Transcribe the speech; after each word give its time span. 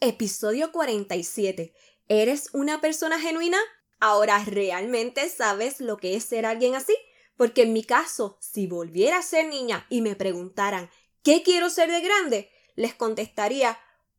Episodio 0.00 0.70
47. 0.70 1.74
¿Eres 2.06 2.50
una 2.52 2.80
persona 2.80 3.18
genuina? 3.18 3.58
Ahora 3.98 4.44
realmente 4.46 5.28
sabes 5.28 5.80
lo 5.80 5.96
que 5.96 6.14
es 6.14 6.22
ser 6.22 6.46
alguien 6.46 6.76
así. 6.76 6.96
Porque 7.36 7.62
en 7.62 7.72
mi 7.72 7.82
caso, 7.82 8.38
si 8.40 8.68
volviera 8.68 9.18
a 9.18 9.22
ser 9.22 9.48
niña 9.48 9.86
y 9.88 10.00
me 10.00 10.14
preguntaran 10.14 10.88
¿qué 11.24 11.42
quiero 11.42 11.68
ser 11.68 11.90
de 11.90 12.00
grande? 12.00 12.50
les 12.76 12.94
contestaría 12.94 13.76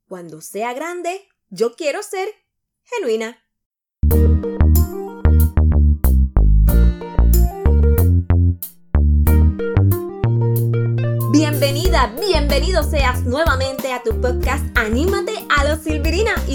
cuando 0.10 0.42
sea 0.42 0.73
grande, 0.73 1.29
yo 1.49 1.78
quiero 1.78 2.03
ser 2.03 2.27
genuina. 2.83 3.41
Bienvenida, 11.31 12.13
bienvenido 12.19 12.83
seas 12.83 13.23
nuevamente 13.23 13.93
a 13.93 14.03
tu 14.03 14.19
podcast 14.19 14.65
Anímate 14.77 15.33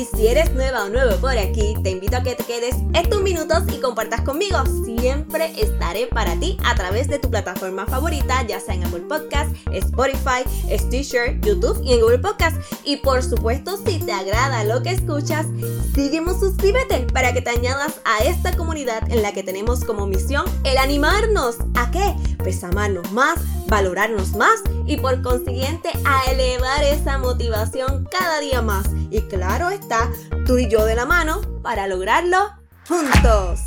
si 0.05 0.29
eres 0.29 0.53
nueva 0.53 0.85
o 0.85 0.89
nuevo 0.89 1.17
por 1.17 1.37
aquí, 1.37 1.75
te 1.83 1.91
invito 1.91 2.04
que 2.23 2.35
te 2.35 2.45
quedes 2.45 2.77
estos 2.95 3.23
minutos 3.23 3.65
y 3.73 3.81
compartas 3.81 4.21
conmigo. 4.21 4.59
Siempre 4.85 5.53
estaré 5.61 6.07
para 6.07 6.39
ti 6.39 6.57
a 6.65 6.75
través 6.75 7.09
de 7.09 7.19
tu 7.19 7.29
plataforma 7.31 7.87
favorita, 7.87 8.43
ya 8.47 8.61
sea 8.61 8.75
en 8.75 8.85
Apple 8.85 9.05
Podcast, 9.09 9.51
Spotify, 9.73 10.45
Stitcher, 10.71 11.41
YouTube 11.41 11.81
y 11.83 11.95
en 11.95 12.01
Google 12.01 12.21
Podcast. 12.21 12.57
Y 12.85 12.99
por 12.99 13.23
supuesto, 13.23 13.77
si 13.85 13.99
te 13.99 14.13
agrada 14.13 14.65
lo 14.65 14.83
que 14.83 14.91
escuchas, 14.91 15.47
sígueme 15.95 16.33
suscríbete 16.39 17.07
para 17.13 17.33
que 17.33 17.43
te 17.43 17.51
añadas 17.51 18.01
a 18.05 18.23
esta 18.25 18.57
comunidad 18.57 19.11
en 19.11 19.23
la 19.23 19.33
que 19.33 19.43
tenemos 19.43 19.85
como 19.85 20.07
misión 20.07 20.45
el 20.63 20.79
animarnos. 20.79 21.57
¿A 21.75 21.91
qué? 21.91 22.15
Pues 22.39 22.63
amarnos 22.63 23.11
más, 23.13 23.39
valorarnos 23.67 24.35
más 24.35 24.63
y 24.87 24.99
por 24.99 25.21
consiguiente 25.23 25.91
a 26.05 26.31
elevar 26.31 26.85
esa 26.85 27.19
motivación 27.19 28.07
cada 28.11 28.41
día 28.41 28.63
más. 28.63 28.87
Y 29.11 29.23
claro 29.23 29.71
está, 29.71 30.11
tú 30.47 30.59
y 30.59 30.69
yo 30.69 30.85
de 30.85 30.95
la 30.95 31.07
mano 31.07 31.54
para 31.65 31.87
lograrlo 31.89 32.39
juntos. 32.87 33.59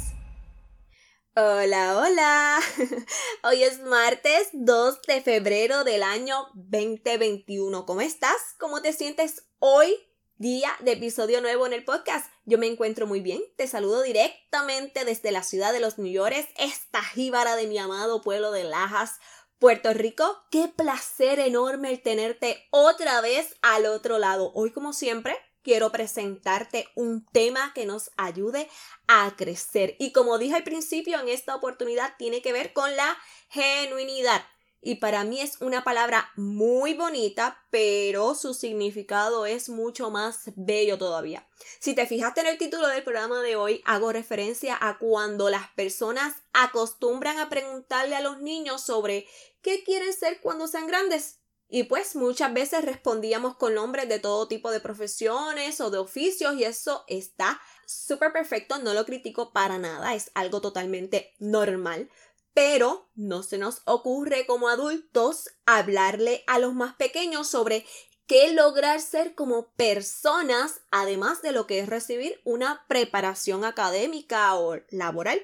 Hola, 1.36 1.98
hola. 1.98 2.60
Hoy 3.44 3.64
es 3.64 3.82
martes 3.82 4.50
2 4.54 5.02
de 5.08 5.22
febrero 5.22 5.84
del 5.84 6.04
año 6.04 6.46
2021. 6.54 7.88
¿Cómo 7.88 8.02
estás? 8.02 8.38
¿Cómo 8.60 8.84
te 8.84 8.94
sientes 8.94 9.48
hoy? 9.58 9.96
Día 10.36 10.70
de 10.82 10.92
episodio 10.92 11.42
nuevo 11.42 11.66
en 11.66 11.74
el 11.74 11.84
podcast. 11.84 12.32
Yo 12.46 12.60
me 12.60 12.68
encuentro 12.68 13.08
muy 13.08 13.20
bien. 13.20 13.42
Te 13.56 13.66
saludo 13.66 14.04
directamente 14.04 15.04
desde 15.04 15.32
la 15.32 15.42
ciudad 15.42 15.74
de 15.74 15.80
los 15.80 15.98
New 15.98 16.12
York, 16.12 16.36
esta 16.60 17.02
jíbara 17.02 17.56
de 17.56 17.66
mi 17.66 17.80
amado 17.80 18.22
pueblo 18.22 18.52
de 18.52 18.64
Lajas, 18.64 19.16
Puerto 19.58 19.92
Rico, 19.96 20.38
qué 20.52 20.68
placer 20.68 21.40
enorme 21.40 21.90
el 21.90 22.04
tenerte 22.04 22.68
otra 22.70 23.22
vez 23.22 23.56
al 23.64 23.88
otro 23.88 24.20
lado. 24.20 24.52
Hoy, 24.54 24.72
como 24.72 24.94
siempre, 24.94 25.36
quiero 25.68 25.92
presentarte 25.92 26.88
un 26.96 27.26
tema 27.26 27.74
que 27.76 27.86
nos 27.86 28.12
ayude 28.16 28.70
a 29.06 29.36
crecer. 29.36 29.98
Y 30.00 30.14
como 30.14 30.38
dije 30.38 30.56
al 30.56 30.64
principio, 30.64 31.20
en 31.20 31.28
esta 31.28 31.54
oportunidad 31.58 32.14
tiene 32.18 32.42
que 32.42 32.54
ver 32.54 32.72
con 32.72 32.96
la 32.96 33.18
genuinidad 33.50 34.46
y 34.80 34.96
para 34.96 35.26
mí 35.26 35.42
es 35.42 35.60
una 35.60 35.84
palabra 35.84 36.32
muy 36.38 36.94
bonita, 36.94 37.66
pero 37.70 38.34
su 38.34 38.54
significado 38.54 39.46
es 39.46 39.68
mucho 39.68 40.10
más 40.10 40.44
bello 40.56 40.98
todavía. 40.98 41.46
Si 41.82 41.94
te 41.94 42.08
fijaste 42.08 42.40
en 42.40 42.48
el 42.48 42.58
título 42.58 42.88
del 42.88 43.04
programa 43.04 43.42
de 43.42 43.58
hoy, 43.58 43.82
hago 43.84 44.14
referencia 44.14 44.78
a 44.80 44.98
cuando 44.98 45.50
las 45.50 45.68
personas 45.72 46.34
acostumbran 46.54 47.40
a 47.40 47.50
preguntarle 47.50 48.16
a 48.16 48.22
los 48.22 48.40
niños 48.40 48.82
sobre 48.82 49.28
qué 49.62 49.84
quieren 49.84 50.14
ser 50.14 50.40
cuando 50.40 50.70
sean 50.70 50.88
grandes. 50.88 51.40
Y 51.70 51.84
pues 51.84 52.16
muchas 52.16 52.54
veces 52.54 52.86
respondíamos 52.86 53.58
con 53.58 53.74
nombres 53.74 54.08
de 54.08 54.20
todo 54.20 54.48
tipo 54.48 54.72
de 54.72 54.80
profesiones 54.80 55.82
o 55.82 55.92
de 55.92 55.98
oficios 55.98 56.56
y 56.56 56.64
eso 56.64 57.04
está 57.08 57.60
súper 57.86 58.32
perfecto, 58.32 58.78
no 58.80 58.94
lo 58.94 59.06
critico 59.06 59.52
para 59.52 59.78
nada, 59.78 60.16
es 60.16 60.32
algo 60.34 60.62
totalmente 60.62 61.34
normal 61.40 62.10
pero 62.58 63.08
no 63.14 63.44
se 63.44 63.60
nos 63.60 63.84
ocurre 63.86 64.48
como 64.48 64.68
adultos 64.68 65.48
hablarle 65.68 66.44
a 66.48 66.58
los 66.58 66.74
más 66.74 66.96
pequeños 66.96 67.48
sobre 67.48 67.86
qué 68.28 68.52
lograr 68.52 69.00
ser 69.00 69.36
como 69.36 69.72
personas, 69.74 70.82
además 70.92 71.42
de 71.42 71.52
lo 71.52 71.66
que 71.66 71.80
es 71.80 71.88
recibir 71.88 72.42
una 72.44 72.84
preparación 72.88 73.64
académica 73.64 74.56
o 74.56 74.78
laboral. 74.90 75.40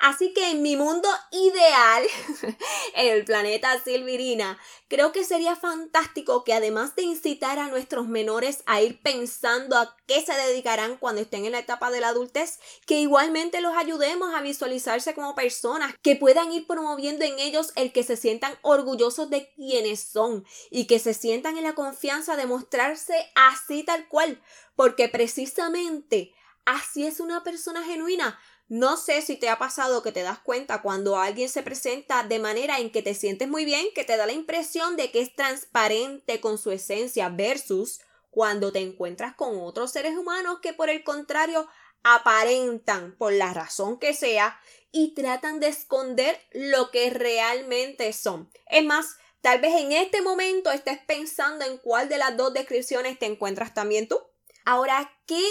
Así 0.00 0.32
que 0.32 0.50
en 0.50 0.62
mi 0.62 0.76
mundo 0.76 1.08
ideal, 1.32 2.04
en 2.94 3.12
el 3.12 3.24
planeta 3.24 3.80
Silvirina, 3.82 4.56
creo 4.86 5.10
que 5.10 5.24
sería 5.24 5.56
fantástico 5.56 6.44
que 6.44 6.54
además 6.54 6.94
de 6.94 7.02
incitar 7.02 7.58
a 7.58 7.66
nuestros 7.66 8.06
menores 8.06 8.62
a 8.66 8.80
ir 8.80 9.02
pensando 9.02 9.76
a 9.76 9.96
qué 10.06 10.24
se 10.24 10.34
dedicarán 10.34 10.98
cuando 10.98 11.20
estén 11.20 11.46
en 11.46 11.52
la 11.52 11.58
etapa 11.58 11.90
de 11.90 12.00
la 12.00 12.08
adultez, 12.08 12.60
que 12.86 13.00
igualmente 13.00 13.60
los 13.60 13.76
ayudemos 13.76 14.32
a 14.34 14.40
visualizarse 14.40 15.14
como 15.14 15.34
personas, 15.34 15.92
que 16.00 16.14
puedan 16.14 16.52
ir 16.52 16.68
promoviendo 16.68 17.24
en 17.24 17.40
ellos 17.40 17.72
el 17.74 17.92
que 17.92 18.04
se 18.04 18.16
sientan 18.16 18.56
orgullosos 18.62 19.30
de 19.30 19.52
quienes 19.56 20.00
son 20.00 20.46
y 20.70 20.86
que 20.86 21.00
se 21.00 21.12
sientan 21.12 21.56
en 21.56 21.64
la 21.64 21.74
confianza 21.74 22.36
de 22.36 22.46
mostrarse 22.46 23.14
así 23.34 23.82
tal 23.82 24.06
cual, 24.06 24.40
porque 24.76 25.08
precisamente 25.08 26.32
así 26.64 27.04
es 27.04 27.18
una 27.18 27.42
persona 27.42 27.82
genuina 27.82 28.38
no 28.68 28.98
sé 28.98 29.22
si 29.22 29.36
te 29.36 29.48
ha 29.48 29.58
pasado 29.58 30.02
que 30.02 30.12
te 30.12 30.22
das 30.22 30.38
cuenta 30.40 30.82
cuando 30.82 31.16
alguien 31.16 31.48
se 31.48 31.62
presenta 31.62 32.22
de 32.22 32.38
manera 32.38 32.78
en 32.78 32.90
que 32.90 33.02
te 33.02 33.14
sientes 33.14 33.48
muy 33.48 33.64
bien, 33.64 33.86
que 33.94 34.04
te 34.04 34.16
da 34.16 34.26
la 34.26 34.32
impresión 34.32 34.96
de 34.96 35.10
que 35.10 35.20
es 35.20 35.34
transparente 35.34 36.40
con 36.40 36.58
su 36.58 36.70
esencia 36.70 37.30
versus 37.30 38.00
cuando 38.30 38.70
te 38.70 38.80
encuentras 38.80 39.34
con 39.34 39.58
otros 39.58 39.90
seres 39.90 40.16
humanos 40.16 40.58
que 40.60 40.74
por 40.74 40.90
el 40.90 41.02
contrario 41.02 41.66
aparentan 42.02 43.16
por 43.16 43.32
la 43.32 43.54
razón 43.54 43.98
que 43.98 44.12
sea 44.12 44.60
y 44.92 45.14
tratan 45.14 45.60
de 45.60 45.68
esconder 45.68 46.38
lo 46.52 46.90
que 46.90 47.10
realmente 47.10 48.12
son. 48.12 48.50
Es 48.66 48.84
más, 48.84 49.16
tal 49.40 49.60
vez 49.60 49.74
en 49.80 49.92
este 49.92 50.20
momento 50.20 50.70
estés 50.70 50.98
pensando 51.06 51.64
en 51.64 51.78
cuál 51.78 52.08
de 52.08 52.18
las 52.18 52.36
dos 52.36 52.52
descripciones 52.52 53.18
te 53.18 53.26
encuentras 53.26 53.72
también 53.72 54.08
tú. 54.08 54.20
Ahora, 54.64 55.10
¿qué 55.26 55.42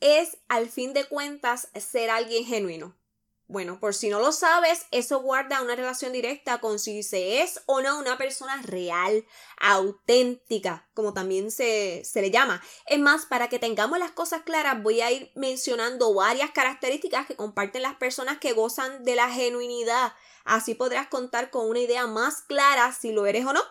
es, 0.00 0.38
al 0.48 0.68
fin 0.68 0.92
de 0.92 1.04
cuentas, 1.04 1.68
ser 1.74 2.10
alguien 2.10 2.44
genuino? 2.44 2.94
Bueno, 3.46 3.78
por 3.78 3.94
si 3.94 4.08
no 4.08 4.20
lo 4.20 4.32
sabes, 4.32 4.86
eso 4.90 5.20
guarda 5.20 5.60
una 5.60 5.76
relación 5.76 6.12
directa 6.12 6.60
con 6.60 6.78
si 6.78 7.02
se 7.02 7.42
es 7.42 7.60
o 7.66 7.82
no 7.82 7.98
una 7.98 8.16
persona 8.16 8.62
real, 8.62 9.26
auténtica, 9.60 10.88
como 10.94 11.12
también 11.12 11.50
se, 11.50 12.02
se, 12.06 12.22
le 12.22 12.30
llama. 12.30 12.62
Es 12.86 12.98
más, 12.98 13.26
para 13.26 13.50
que 13.50 13.58
tengamos 13.58 13.98
las 13.98 14.12
cosas 14.12 14.42
claras, 14.42 14.82
voy 14.82 15.02
a 15.02 15.12
ir 15.12 15.30
mencionando 15.34 16.14
varias 16.14 16.52
características 16.52 17.26
que 17.26 17.36
comparten 17.36 17.82
las 17.82 17.96
personas 17.96 18.38
que 18.38 18.54
gozan 18.54 19.04
de 19.04 19.14
la 19.14 19.28
genuinidad. 19.28 20.14
Así 20.44 20.74
podrás 20.74 21.08
contar 21.08 21.50
con 21.50 21.68
una 21.68 21.80
idea 21.80 22.06
más 22.06 22.40
clara 22.40 22.92
si 22.92 23.12
lo 23.12 23.26
eres 23.26 23.44
o 23.44 23.52
no. 23.52 23.62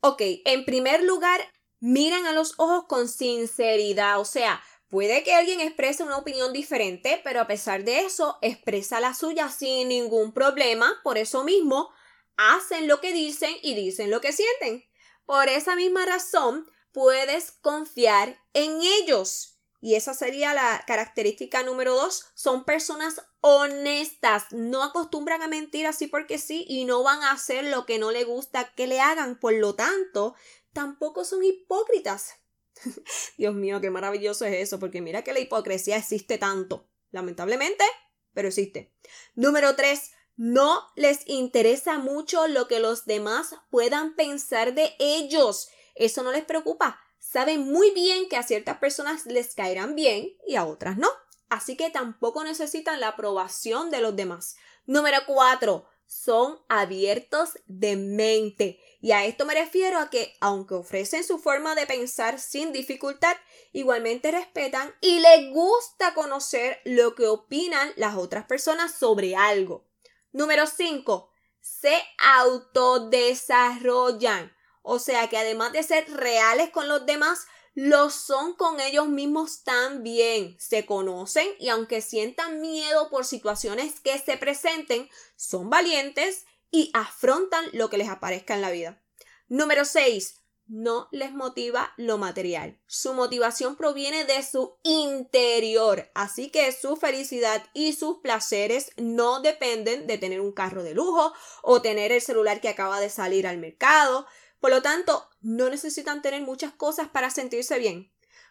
Ok, 0.00 0.20
en 0.44 0.66
primer 0.66 1.02
lugar, 1.02 1.40
miran 1.80 2.26
a 2.26 2.32
los 2.32 2.54
ojos 2.58 2.84
con 2.86 3.08
sinceridad, 3.08 4.20
o 4.20 4.26
sea, 4.26 4.62
Puede 4.94 5.24
que 5.24 5.34
alguien 5.34 5.60
exprese 5.60 6.04
una 6.04 6.18
opinión 6.18 6.52
diferente, 6.52 7.20
pero 7.24 7.40
a 7.40 7.48
pesar 7.48 7.82
de 7.82 8.02
eso, 8.02 8.38
expresa 8.42 9.00
la 9.00 9.12
suya 9.12 9.50
sin 9.50 9.88
ningún 9.88 10.32
problema. 10.32 11.00
Por 11.02 11.18
eso 11.18 11.42
mismo, 11.42 11.90
hacen 12.36 12.86
lo 12.86 13.00
que 13.00 13.12
dicen 13.12 13.52
y 13.60 13.74
dicen 13.74 14.08
lo 14.12 14.20
que 14.20 14.30
sienten. 14.30 14.84
Por 15.26 15.48
esa 15.48 15.74
misma 15.74 16.06
razón, 16.06 16.70
puedes 16.92 17.50
confiar 17.50 18.40
en 18.52 18.82
ellos. 18.82 19.58
Y 19.80 19.96
esa 19.96 20.14
sería 20.14 20.54
la 20.54 20.84
característica 20.86 21.64
número 21.64 21.96
dos. 21.96 22.26
Son 22.34 22.64
personas 22.64 23.20
honestas. 23.40 24.44
No 24.52 24.84
acostumbran 24.84 25.42
a 25.42 25.48
mentir 25.48 25.88
así 25.88 26.06
porque 26.06 26.38
sí 26.38 26.66
y 26.68 26.84
no 26.84 27.02
van 27.02 27.20
a 27.24 27.32
hacer 27.32 27.64
lo 27.64 27.84
que 27.84 27.98
no 27.98 28.12
le 28.12 28.22
gusta 28.22 28.72
que 28.76 28.86
le 28.86 29.00
hagan. 29.00 29.40
Por 29.40 29.54
lo 29.54 29.74
tanto, 29.74 30.36
tampoco 30.72 31.24
son 31.24 31.42
hipócritas. 31.42 32.43
Dios 33.38 33.54
mío, 33.54 33.80
qué 33.80 33.90
maravilloso 33.90 34.44
es 34.44 34.54
eso, 34.54 34.78
porque 34.78 35.00
mira 35.00 35.22
que 35.22 35.32
la 35.32 35.40
hipocresía 35.40 35.96
existe 35.96 36.38
tanto. 36.38 36.88
Lamentablemente, 37.10 37.84
pero 38.32 38.48
existe. 38.48 38.92
Número 39.34 39.76
3. 39.76 40.12
No 40.36 40.82
les 40.96 41.28
interesa 41.28 41.98
mucho 41.98 42.48
lo 42.48 42.66
que 42.66 42.80
los 42.80 43.06
demás 43.06 43.54
puedan 43.70 44.16
pensar 44.16 44.74
de 44.74 44.96
ellos. 44.98 45.68
Eso 45.94 46.24
no 46.24 46.32
les 46.32 46.44
preocupa. 46.44 46.98
Saben 47.20 47.70
muy 47.70 47.92
bien 47.92 48.28
que 48.28 48.36
a 48.36 48.42
ciertas 48.42 48.78
personas 48.78 49.26
les 49.26 49.54
caerán 49.54 49.94
bien 49.94 50.36
y 50.46 50.56
a 50.56 50.64
otras 50.64 50.98
no. 50.98 51.08
Así 51.48 51.76
que 51.76 51.90
tampoco 51.90 52.42
necesitan 52.42 52.98
la 52.98 53.08
aprobación 53.08 53.92
de 53.92 54.00
los 54.00 54.16
demás. 54.16 54.56
Número 54.86 55.18
4 55.26 55.86
son 56.06 56.58
abiertos 56.68 57.58
de 57.66 57.96
mente. 57.96 58.80
Y 59.00 59.12
a 59.12 59.24
esto 59.24 59.44
me 59.44 59.54
refiero 59.54 59.98
a 59.98 60.10
que, 60.10 60.34
aunque 60.40 60.74
ofrecen 60.74 61.24
su 61.24 61.38
forma 61.38 61.74
de 61.74 61.86
pensar 61.86 62.38
sin 62.40 62.72
dificultad, 62.72 63.36
igualmente 63.72 64.30
respetan 64.30 64.94
y 65.00 65.20
les 65.20 65.50
gusta 65.52 66.14
conocer 66.14 66.80
lo 66.84 67.14
que 67.14 67.26
opinan 67.26 67.92
las 67.96 68.16
otras 68.16 68.46
personas 68.46 68.94
sobre 68.94 69.36
algo. 69.36 69.86
Número 70.32 70.66
5. 70.66 71.30
Se 71.60 72.02
autodesarrollan. 72.18 74.54
O 74.82 74.98
sea 74.98 75.28
que 75.28 75.38
además 75.38 75.72
de 75.72 75.82
ser 75.82 76.10
reales 76.10 76.70
con 76.70 76.88
los 76.88 77.06
demás, 77.06 77.46
lo 77.74 78.10
son 78.10 78.54
con 78.54 78.80
ellos 78.80 79.08
mismos 79.08 79.64
también. 79.64 80.56
Se 80.58 80.86
conocen 80.86 81.46
y 81.58 81.68
aunque 81.68 82.00
sientan 82.00 82.60
miedo 82.60 83.10
por 83.10 83.24
situaciones 83.24 84.00
que 84.00 84.18
se 84.18 84.36
presenten, 84.36 85.08
son 85.36 85.70
valientes 85.70 86.46
y 86.70 86.90
afrontan 86.94 87.64
lo 87.72 87.90
que 87.90 87.98
les 87.98 88.08
aparezca 88.08 88.54
en 88.54 88.60
la 88.60 88.70
vida. 88.70 89.02
Número 89.48 89.84
6 89.84 90.40
no 90.66 91.08
les 91.12 91.32
motiva 91.32 91.92
lo 91.96 92.16
material. 92.16 92.80
Su 92.86 93.12
motivación 93.12 93.76
proviene 93.76 94.24
de 94.24 94.42
su 94.42 94.78
interior, 94.82 96.10
así 96.14 96.50
que 96.50 96.72
su 96.72 96.96
felicidad 96.96 97.62
y 97.74 97.92
sus 97.92 98.18
placeres 98.18 98.90
no 98.96 99.40
dependen 99.40 100.06
de 100.06 100.16
tener 100.16 100.40
un 100.40 100.52
carro 100.52 100.82
de 100.82 100.94
lujo 100.94 101.34
o 101.62 101.82
tener 101.82 102.12
el 102.12 102.22
celular 102.22 102.60
que 102.60 102.68
acaba 102.70 103.00
de 103.00 103.10
salir 103.10 103.46
al 103.46 103.58
mercado. 103.58 104.26
Por 104.64 104.70
lo 104.70 104.80
tanto, 104.80 105.28
no 105.42 105.68
necesitan 105.68 106.22
tener 106.22 106.40
muchas 106.40 106.72
cosas 106.72 107.08
para 107.08 107.28
sentirse 107.28 107.78
bien. 107.78 108.10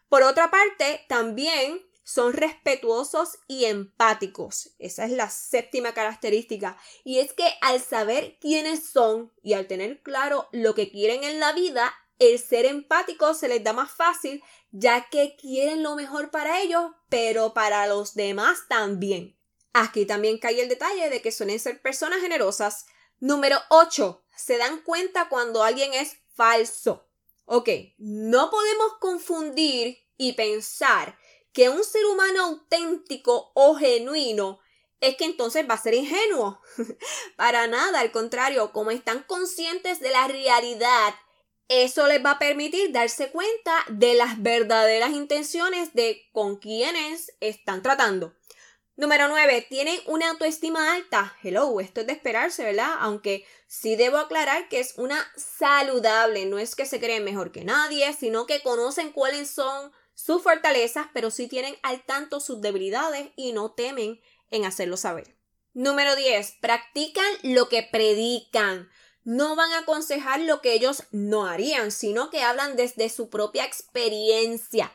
Por 0.09 0.21
otra 0.21 0.51
parte, 0.51 1.03
también 1.09 1.83
son 2.03 2.33
respetuosos 2.33 3.39
y 3.47 3.65
empáticos. 3.65 4.75
Esa 4.77 5.05
es 5.05 5.11
la 5.11 5.31
séptima 5.31 5.95
característica. 5.95 6.77
Y 7.03 7.17
es 7.17 7.33
que 7.33 7.51
al 7.61 7.81
saber 7.81 8.37
quiénes 8.39 8.85
son 8.85 9.33
y 9.41 9.53
al 9.53 9.65
tener 9.65 10.03
claro 10.03 10.49
lo 10.51 10.75
que 10.75 10.91
quieren 10.91 11.23
en 11.23 11.39
la 11.39 11.51
vida, 11.51 11.91
el 12.19 12.37
ser 12.37 12.67
empático 12.67 13.33
se 13.33 13.47
les 13.47 13.63
da 13.63 13.73
más 13.73 13.91
fácil 13.91 14.43
ya 14.69 15.09
que 15.09 15.35
quieren 15.35 15.81
lo 15.81 15.95
mejor 15.95 16.29
para 16.29 16.61
ellos, 16.61 16.91
pero 17.09 17.55
para 17.55 17.87
los 17.87 18.13
demás 18.13 18.67
también. 18.69 19.35
Aquí 19.73 20.05
también 20.05 20.37
cae 20.37 20.61
el 20.61 20.69
detalle 20.69 21.09
de 21.09 21.23
que 21.23 21.31
suelen 21.31 21.59
ser 21.59 21.81
personas 21.81 22.21
generosas. 22.21 22.85
Número 23.19 23.57
8. 23.69 24.22
Se 24.35 24.57
dan 24.57 24.81
cuenta 24.81 25.29
cuando 25.29 25.63
alguien 25.63 25.93
es 25.93 26.17
falso. 26.35 27.07
Ok, 27.45 27.69
no 27.97 28.49
podemos 28.49 28.93
confundir 28.99 29.97
y 30.17 30.33
pensar 30.33 31.17
que 31.51 31.69
un 31.69 31.83
ser 31.83 32.05
humano 32.05 32.43
auténtico 32.43 33.51
o 33.53 33.75
genuino 33.75 34.59
es 35.01 35.17
que 35.17 35.25
entonces 35.25 35.69
va 35.69 35.73
a 35.73 35.81
ser 35.81 35.93
ingenuo. 35.93 36.61
Para 37.35 37.67
nada, 37.67 37.99
al 37.99 38.11
contrario, 38.11 38.71
como 38.71 38.91
están 38.91 39.23
conscientes 39.23 39.99
de 39.99 40.11
la 40.11 40.27
realidad 40.27 41.13
eso 41.69 42.07
les 42.07 42.23
va 42.23 42.31
a 42.31 42.39
permitir 42.39 42.91
darse 42.91 43.31
cuenta 43.31 43.73
de 43.89 44.13
las 44.13 44.41
verdaderas 44.41 45.11
intenciones 45.11 45.93
de 45.93 46.29
con 46.31 46.57
quienes 46.57 47.33
están 47.39 47.81
tratando. 47.81 48.35
Número 48.95 49.27
9. 49.27 49.65
Tienen 49.69 49.99
una 50.05 50.29
autoestima 50.29 50.93
alta. 50.93 51.35
Hello, 51.41 51.79
esto 51.79 52.01
es 52.01 52.07
de 52.07 52.13
esperarse, 52.13 52.63
¿verdad? 52.63 52.93
Aunque 52.99 53.43
sí 53.65 53.95
debo 53.95 54.17
aclarar 54.17 54.69
que 54.69 54.79
es 54.79 54.93
una 54.97 55.25
saludable. 55.35 56.45
No 56.45 56.59
es 56.59 56.75
que 56.75 56.85
se 56.85 56.99
creen 56.99 57.23
mejor 57.23 57.51
que 57.51 57.63
nadie, 57.63 58.13
sino 58.13 58.45
que 58.45 58.61
conocen 58.61 59.11
cuáles 59.11 59.49
son 59.49 59.91
sus 60.13 60.43
fortalezas, 60.43 61.07
pero 61.11 61.31
sí 61.31 61.47
tienen 61.47 61.75
al 61.81 62.05
tanto 62.05 62.39
sus 62.39 62.61
debilidades 62.61 63.29
y 63.35 63.51
no 63.51 63.71
temen 63.71 64.21
en 64.51 64.63
hacerlo 64.63 64.95
saber. 64.95 65.35
Número 65.73 66.15
10. 66.15 66.57
Practican 66.61 67.25
lo 67.41 67.69
que 67.69 67.81
predican 67.81 68.91
no 69.23 69.55
van 69.55 69.71
a 69.71 69.79
aconsejar 69.79 70.41
lo 70.41 70.61
que 70.61 70.73
ellos 70.73 71.05
no 71.11 71.47
harían, 71.47 71.91
sino 71.91 72.29
que 72.29 72.43
hablan 72.43 72.75
desde 72.75 73.09
su 73.09 73.31
propia 73.31 73.65
experiencia. 73.65 74.91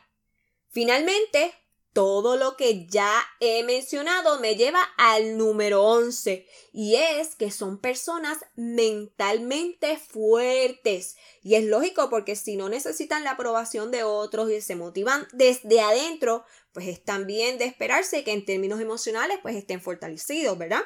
Finalmente, 0.69 1.53
todo 1.93 2.37
lo 2.37 2.55
que 2.55 2.85
ya 2.87 3.11
he 3.39 3.63
mencionado 3.63 4.39
me 4.39 4.55
lleva 4.55 4.81
al 4.97 5.37
número 5.37 5.83
11 5.83 6.47
y 6.71 6.95
es 6.95 7.35
que 7.35 7.51
son 7.51 7.79
personas 7.79 8.37
mentalmente 8.55 9.97
fuertes. 9.97 11.17
Y 11.41 11.55
es 11.55 11.63
lógico 11.63 12.09
porque 12.09 12.35
si 12.35 12.55
no 12.55 12.69
necesitan 12.69 13.23
la 13.23 13.31
aprobación 13.31 13.91
de 13.91 14.03
otros 14.03 14.51
y 14.51 14.61
se 14.61 14.75
motivan 14.75 15.27
desde 15.33 15.81
adentro, 15.81 16.45
pues 16.73 16.87
es 16.87 17.03
también 17.03 17.57
de 17.57 17.65
esperarse 17.65 18.23
que 18.23 18.33
en 18.33 18.45
términos 18.45 18.79
emocionales 18.79 19.39
pues 19.41 19.55
estén 19.55 19.81
fortalecidos, 19.81 20.57
¿verdad? 20.57 20.81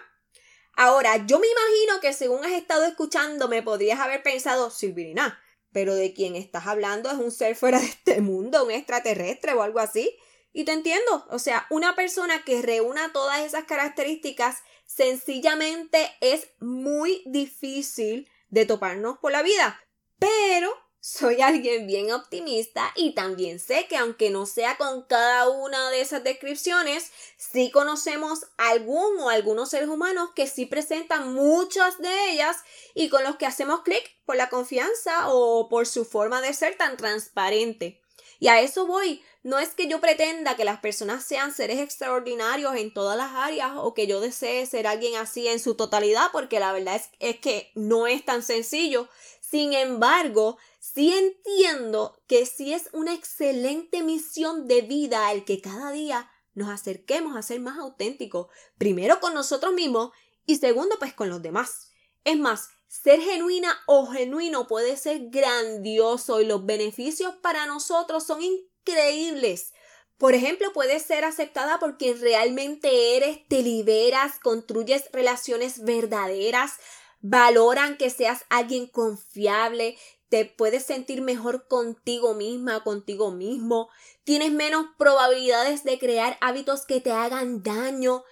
Ahora, 0.76 1.26
yo 1.28 1.40
me 1.40 1.48
imagino 1.48 2.00
que 2.02 2.14
según 2.14 2.44
has 2.46 2.54
estado 2.54 2.86
escuchando 2.86 3.48
me 3.48 3.62
podrías 3.62 4.00
haber 4.00 4.24
pensado, 4.24 4.72
Silvirina, 4.72 5.40
pero 5.72 5.94
de 5.94 6.14
quien 6.14 6.36
estás 6.36 6.66
hablando 6.66 7.12
es 7.12 7.18
un 7.18 7.32
ser 7.32 7.56
fuera 7.56 7.80
de 7.80 7.86
este 7.86 8.22
mundo, 8.22 8.64
un 8.64 8.72
extraterrestre 8.72 9.54
o 9.54 9.62
algo 9.62 9.80
así. 9.80 10.18
Y 10.54 10.66
te 10.66 10.72
entiendo, 10.72 11.26
o 11.32 11.40
sea, 11.40 11.66
una 11.72 11.96
persona 11.96 12.44
que 12.44 12.62
reúna 12.62 13.12
todas 13.12 13.40
esas 13.40 13.66
características 13.66 14.58
sencillamente 14.86 16.16
es 16.22 16.48
muy 16.60 17.24
difícil 17.26 18.30
de 18.50 18.68
toparnos 18.68 19.18
por 19.18 19.32
la 19.32 19.42
vida. 19.42 19.82
Pero 20.20 20.72
soy 21.00 21.42
alguien 21.42 21.88
bien 21.88 22.14
optimista 22.14 22.94
y 22.96 23.14
también 23.16 23.60
sé 23.60 23.88
que 23.88 23.98
aunque 23.98 24.30
no 24.30 24.46
sea 24.46 24.78
con 24.78 25.02
cada 25.02 25.50
una 25.50 25.90
de 25.90 26.02
esas 26.02 26.24
descripciones, 26.24 27.12
sí 27.36 27.72
conocemos 27.72 28.46
algún 28.58 29.20
o 29.20 29.30
algunos 29.30 29.72
seres 29.72 29.90
humanos 29.90 30.30
que 30.36 30.46
sí 30.46 30.68
presentan 30.68 31.34
muchas 31.34 31.98
de 31.98 32.30
ellas 32.30 32.58
y 32.94 33.10
con 33.10 33.24
los 33.24 33.38
que 33.38 33.48
hacemos 33.48 33.82
clic 33.82 34.04
por 34.26 34.36
la 34.36 34.50
confianza 34.50 35.30
o 35.30 35.68
por 35.68 35.88
su 35.88 36.06
forma 36.06 36.42
de 36.42 36.54
ser 36.54 36.78
tan 36.78 36.96
transparente. 36.96 38.03
Y 38.44 38.50
a 38.50 38.60
eso 38.60 38.86
voy. 38.86 39.24
No 39.42 39.58
es 39.58 39.70
que 39.70 39.88
yo 39.88 40.02
pretenda 40.02 40.58
que 40.58 40.66
las 40.66 40.82
personas 40.82 41.24
sean 41.24 41.54
seres 41.54 41.80
extraordinarios 41.80 42.76
en 42.76 42.94
todas 42.94 43.18
las 43.18 43.32
áreas 43.32 43.72
o 43.78 43.94
que 43.94 44.06
yo 44.06 44.20
desee 44.20 44.66
ser 44.66 44.86
alguien 44.86 45.16
así 45.16 45.48
en 45.48 45.62
su 45.62 45.76
totalidad, 45.76 46.28
porque 46.34 46.60
la 46.60 46.74
verdad 46.74 47.02
es, 47.20 47.40
que 47.40 47.72
no 47.74 48.06
es 48.06 48.26
tan 48.26 48.44
sencillo. 48.44 49.08
Sin 49.40 49.72
embargo, 49.72 50.58
sí 50.82 51.14
entiendo 51.14 52.22
que 52.28 52.46
sí 52.46 52.74
es 52.74 52.90
una 52.92 53.14
excelente 53.14 54.04
misión 54.04 54.68
de 54.68 54.82
vida 54.82 55.30
al 55.30 55.46
que 55.46 55.62
cada 55.62 55.94
día 55.94 56.30
nos 56.54 56.68
acerquemos 56.68 57.38
a 57.38 57.44
ser 57.44 57.62
más 57.62 57.78
auténticos, 57.78 58.48
primero 58.78 59.22
con 59.22 59.34
nosotros 59.34 59.72
mismos 59.72 60.12
y 60.46 60.58
segundo 60.58 60.98
pues 61.00 61.14
con 61.14 61.30
los 61.30 61.42
demás. 61.42 61.92
Es 62.26 62.38
más, 62.38 62.68
ser 63.02 63.20
genuina 63.22 63.76
o 63.88 64.06
genuino 64.06 64.68
puede 64.68 64.98
ser 64.98 65.30
grandioso 65.30 66.42
y 66.42 66.46
los 66.46 66.64
beneficios 66.64 67.36
para 67.38 67.66
nosotros 67.66 68.24
son 68.24 68.44
increíbles. 68.44 69.74
Por 70.20 70.36
ejemplo, 70.36 70.72
puedes 70.74 71.02
ser 71.02 71.26
aceptada 71.26 71.80
por 71.80 71.98
quien 71.98 72.22
realmente 72.22 73.18
eres, 73.18 73.40
te 73.48 73.64
liberas, 73.64 74.38
construyes 74.38 75.06
relaciones 75.12 75.84
verdaderas, 75.84 76.74
valoran 77.20 77.98
que 77.98 78.12
seas 78.12 78.46
alguien 78.50 78.86
confiable, 78.86 79.98
te 80.30 80.46
puedes 80.46 80.84
sentir 80.86 81.24
mejor 81.24 81.68
contigo 81.68 82.36
misma, 82.36 82.84
contigo 82.84 83.32
mismo, 83.32 83.90
tienes 84.24 84.52
menos 84.52 84.86
probabilidades 85.00 85.84
de 85.84 85.98
crear 85.98 86.38
hábitos 86.42 86.86
que 86.86 87.02
te 87.02 87.12
hagan 87.12 87.64
daño, 87.64 88.24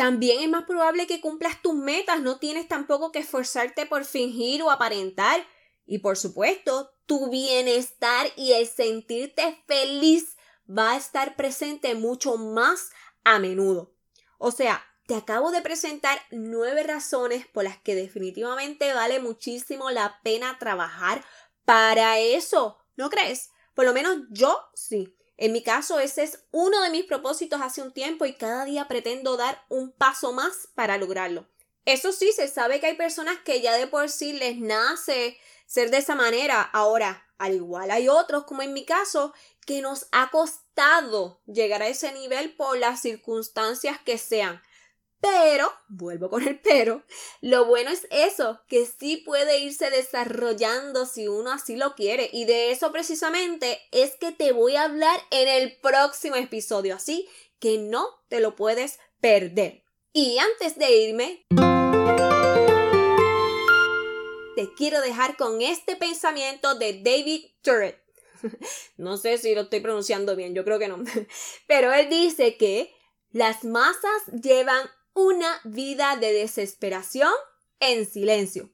también 0.00 0.40
es 0.40 0.48
más 0.48 0.64
probable 0.64 1.06
que 1.06 1.20
cumplas 1.20 1.60
tus 1.60 1.74
metas, 1.74 2.22
no 2.22 2.38
tienes 2.38 2.66
tampoco 2.66 3.12
que 3.12 3.18
esforzarte 3.18 3.84
por 3.84 4.06
fingir 4.06 4.62
o 4.62 4.70
aparentar. 4.70 5.46
Y 5.84 5.98
por 5.98 6.16
supuesto, 6.16 6.90
tu 7.04 7.28
bienestar 7.28 8.28
y 8.34 8.52
el 8.52 8.66
sentirte 8.66 9.62
feliz 9.66 10.38
va 10.66 10.92
a 10.92 10.96
estar 10.96 11.36
presente 11.36 11.94
mucho 11.94 12.38
más 12.38 12.88
a 13.24 13.38
menudo. 13.40 13.92
O 14.38 14.50
sea, 14.52 14.82
te 15.06 15.16
acabo 15.16 15.50
de 15.50 15.60
presentar 15.60 16.18
nueve 16.30 16.82
razones 16.82 17.46
por 17.46 17.64
las 17.64 17.76
que 17.76 17.94
definitivamente 17.94 18.94
vale 18.94 19.20
muchísimo 19.20 19.90
la 19.90 20.18
pena 20.22 20.56
trabajar 20.58 21.22
para 21.66 22.18
eso. 22.20 22.78
¿No 22.96 23.10
crees? 23.10 23.50
Por 23.74 23.84
lo 23.84 23.92
menos 23.92 24.16
yo 24.30 24.62
sí. 24.72 25.14
En 25.40 25.52
mi 25.52 25.62
caso, 25.62 25.98
ese 25.98 26.22
es 26.22 26.44
uno 26.50 26.82
de 26.82 26.90
mis 26.90 27.06
propósitos 27.06 27.62
hace 27.62 27.80
un 27.80 27.92
tiempo 27.92 28.26
y 28.26 28.34
cada 28.34 28.66
día 28.66 28.86
pretendo 28.88 29.38
dar 29.38 29.64
un 29.70 29.90
paso 29.90 30.34
más 30.34 30.68
para 30.74 30.98
lograrlo. 30.98 31.48
Eso 31.86 32.12
sí, 32.12 32.30
se 32.32 32.46
sabe 32.46 32.78
que 32.78 32.88
hay 32.88 32.94
personas 32.94 33.38
que 33.42 33.62
ya 33.62 33.74
de 33.74 33.86
por 33.86 34.10
sí 34.10 34.34
les 34.34 34.58
nace 34.58 35.38
ser 35.64 35.90
de 35.90 35.96
esa 35.96 36.14
manera. 36.14 36.60
Ahora, 36.60 37.26
al 37.38 37.54
igual 37.54 37.90
hay 37.90 38.06
otros, 38.06 38.44
como 38.44 38.60
en 38.60 38.74
mi 38.74 38.84
caso, 38.84 39.32
que 39.64 39.80
nos 39.80 40.08
ha 40.12 40.28
costado 40.30 41.40
llegar 41.46 41.80
a 41.80 41.88
ese 41.88 42.12
nivel 42.12 42.54
por 42.54 42.76
las 42.76 43.00
circunstancias 43.00 43.98
que 44.04 44.18
sean. 44.18 44.60
Pero, 45.20 45.70
vuelvo 45.88 46.30
con 46.30 46.46
el 46.46 46.58
pero, 46.60 47.04
lo 47.42 47.66
bueno 47.66 47.90
es 47.90 48.06
eso, 48.10 48.60
que 48.68 48.86
sí 48.86 49.18
puede 49.18 49.58
irse 49.58 49.90
desarrollando 49.90 51.04
si 51.04 51.28
uno 51.28 51.52
así 51.52 51.76
lo 51.76 51.94
quiere. 51.94 52.30
Y 52.32 52.46
de 52.46 52.70
eso 52.70 52.90
precisamente 52.90 53.80
es 53.92 54.16
que 54.16 54.32
te 54.32 54.52
voy 54.52 54.76
a 54.76 54.84
hablar 54.84 55.20
en 55.30 55.46
el 55.48 55.76
próximo 55.80 56.36
episodio, 56.36 56.94
así 56.94 57.28
que 57.58 57.76
no 57.76 58.06
te 58.28 58.40
lo 58.40 58.56
puedes 58.56 58.98
perder. 59.20 59.84
Y 60.12 60.38
antes 60.38 60.78
de 60.78 60.90
irme, 60.90 61.44
te 64.56 64.74
quiero 64.74 65.02
dejar 65.02 65.36
con 65.36 65.60
este 65.60 65.96
pensamiento 65.96 66.74
de 66.76 67.00
David 67.02 67.44
Turret. 67.62 68.02
No 68.96 69.16
sé 69.16 69.38
si 69.38 69.54
lo 69.54 69.62
estoy 69.62 69.80
pronunciando 69.80 70.34
bien, 70.34 70.54
yo 70.54 70.64
creo 70.64 70.78
que 70.78 70.88
no. 70.88 71.02
Pero 71.66 71.92
él 71.92 72.08
dice 72.08 72.56
que 72.56 72.92
las 73.32 73.64
masas 73.64 74.42
llevan 74.42 74.90
una 75.14 75.60
vida 75.64 76.16
de 76.16 76.32
desesperación 76.32 77.32
en 77.80 78.06
silencio. 78.06 78.70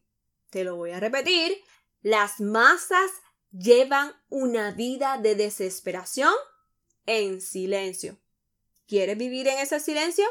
Te 0.51 0.65
lo 0.65 0.77
voy 0.77 0.93
a 0.93 1.01
repetir. 1.01 1.63
Las 2.03 2.41
masas 2.41 3.11
llevan 3.51 4.13
una 4.29 4.73
vida 4.73 5.19
de 5.19 5.35
desesperación 5.35 6.33
en 7.07 7.41
silencio. 7.41 8.19
¿Quieres 8.87 9.17
vivir 9.19 9.49
en 9.49 9.59
ese 9.59 9.81
silencio? 9.81 10.25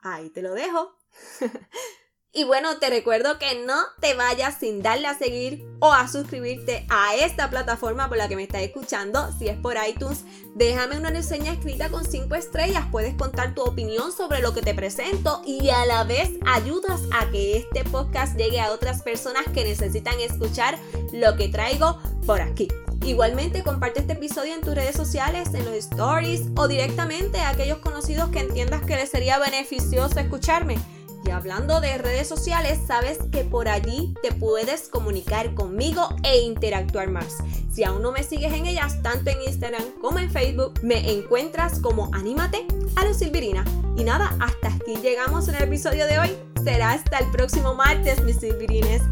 Ahí 0.00 0.30
te 0.30 0.42
lo 0.42 0.54
dejo. 0.54 0.96
Y 2.32 2.44
bueno, 2.44 2.78
te 2.78 2.90
recuerdo 2.90 3.40
que 3.40 3.64
no 3.66 3.74
te 3.98 4.14
vayas 4.14 4.58
sin 4.60 4.82
darle 4.82 5.08
a 5.08 5.18
seguir 5.18 5.66
o 5.80 5.92
a 5.92 6.06
suscribirte 6.06 6.86
a 6.88 7.16
esta 7.16 7.50
plataforma 7.50 8.08
por 8.08 8.18
la 8.18 8.28
que 8.28 8.36
me 8.36 8.44
estás 8.44 8.62
escuchando. 8.62 9.32
Si 9.36 9.48
es 9.48 9.56
por 9.56 9.74
iTunes, 9.84 10.24
déjame 10.54 10.96
una 10.96 11.10
reseña 11.10 11.52
escrita 11.52 11.88
con 11.88 12.04
5 12.04 12.32
estrellas. 12.36 12.84
Puedes 12.92 13.16
contar 13.16 13.56
tu 13.56 13.62
opinión 13.62 14.12
sobre 14.12 14.42
lo 14.42 14.54
que 14.54 14.62
te 14.62 14.74
presento 14.74 15.42
y 15.44 15.70
a 15.70 15.84
la 15.86 16.04
vez 16.04 16.30
ayudas 16.46 17.00
a 17.12 17.28
que 17.32 17.56
este 17.56 17.82
podcast 17.82 18.36
llegue 18.36 18.60
a 18.60 18.70
otras 18.70 19.02
personas 19.02 19.42
que 19.52 19.64
necesitan 19.64 20.20
escuchar 20.20 20.78
lo 21.12 21.36
que 21.36 21.48
traigo 21.48 21.98
por 22.26 22.40
aquí. 22.42 22.68
Igualmente 23.04 23.64
comparte 23.64 24.00
este 24.00 24.12
episodio 24.12 24.54
en 24.54 24.60
tus 24.60 24.76
redes 24.76 24.94
sociales, 24.94 25.52
en 25.52 25.64
los 25.64 25.74
stories 25.74 26.42
o 26.54 26.68
directamente 26.68 27.40
a 27.40 27.48
aquellos 27.48 27.78
conocidos 27.78 28.30
que 28.30 28.38
entiendas 28.38 28.82
que 28.82 28.94
les 28.94 29.08
sería 29.08 29.40
beneficioso 29.40 30.20
escucharme. 30.20 30.78
Y 31.24 31.30
hablando 31.30 31.80
de 31.80 31.98
redes 31.98 32.28
sociales, 32.28 32.78
sabes 32.86 33.18
que 33.30 33.44
por 33.44 33.68
allí 33.68 34.14
te 34.22 34.32
puedes 34.32 34.88
comunicar 34.88 35.54
conmigo 35.54 36.08
e 36.22 36.40
interactuar 36.40 37.10
más. 37.10 37.36
Si 37.72 37.84
aún 37.84 38.02
no 38.02 38.12
me 38.12 38.22
sigues 38.22 38.52
en 38.52 38.66
ellas, 38.66 39.02
tanto 39.02 39.30
en 39.30 39.42
Instagram 39.46 39.82
como 40.00 40.18
en 40.18 40.30
Facebook, 40.30 40.80
me 40.82 41.12
encuentras 41.12 41.78
como 41.80 42.10
Anímate 42.14 42.66
a 42.96 43.04
los 43.04 43.18
Silvirina. 43.18 43.64
Y 43.96 44.04
nada, 44.04 44.34
hasta 44.40 44.68
aquí 44.68 44.96
llegamos 45.02 45.48
en 45.48 45.56
el 45.56 45.64
episodio 45.64 46.06
de 46.06 46.18
hoy. 46.18 46.36
Será 46.64 46.92
hasta 46.92 47.18
el 47.18 47.30
próximo 47.30 47.74
martes, 47.74 48.22
mis 48.22 48.36
Silvirines. 48.36 49.02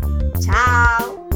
¡Chao! 0.41 1.28